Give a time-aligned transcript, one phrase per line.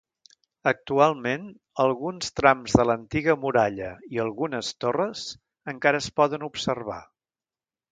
[0.69, 1.43] Actualment
[1.83, 5.29] alguns trams de l'antiga muralla i algunes torres
[5.77, 7.01] encara es poden observar.